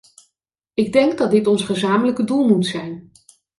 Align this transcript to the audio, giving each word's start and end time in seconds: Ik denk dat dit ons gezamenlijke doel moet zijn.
Ik 0.73 0.93
denk 0.93 1.17
dat 1.17 1.31
dit 1.31 1.47
ons 1.47 1.63
gezamenlijke 1.63 2.23
doel 2.23 2.47
moet 2.47 2.65
zijn. 2.65 3.11